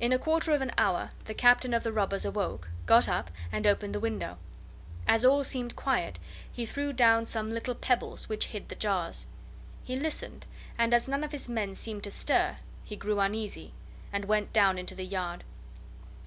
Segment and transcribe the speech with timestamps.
[0.00, 3.66] In a quarter of an hour the Captain of the robbers awoke, got up, and
[3.66, 4.38] opened the window.
[5.06, 6.18] As all seemed quiet,
[6.50, 9.26] he threw down some little pebbles which hit the jars.
[9.84, 10.46] He listened,
[10.78, 13.74] and as none of his men seemed to stir he grew uneasy,
[14.10, 15.44] and went down into the yard.